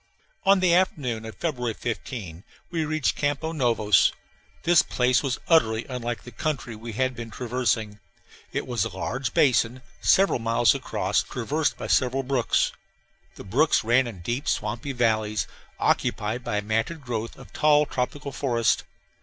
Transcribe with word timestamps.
On 0.45 0.61
the 0.61 0.73
afternoon 0.73 1.25
of 1.25 1.35
February 1.35 1.75
15 1.75 2.43
we 2.71 2.85
reached 2.85 3.15
Campos 3.15 3.53
Novos. 3.53 4.11
This 4.63 4.81
place 4.81 5.21
was 5.21 5.37
utterly 5.47 5.85
unlike 5.85 6.23
the 6.23 6.31
country 6.31 6.75
we 6.75 6.93
had 6.93 7.15
been 7.15 7.29
traversing. 7.29 7.99
It 8.51 8.65
was 8.65 8.83
a 8.83 8.97
large 8.97 9.35
basin, 9.35 9.83
several 10.01 10.39
miles 10.39 10.73
across, 10.73 11.21
traversed 11.21 11.77
by 11.77 11.85
several 11.85 12.23
brooks. 12.23 12.71
The 13.35 13.43
brooks 13.43 13.83
ran 13.83 14.07
in 14.07 14.21
deep 14.21 14.47
swampy 14.47 14.91
valleys, 14.91 15.45
occupied 15.79 16.43
by 16.43 16.57
a 16.57 16.61
matted 16.63 17.01
growth 17.01 17.37
of 17.37 17.53
tall 17.53 17.85
tropical 17.85 18.31
forest. 18.31 18.83